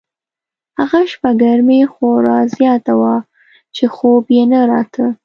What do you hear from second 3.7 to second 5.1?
چې خوب یې نه راته.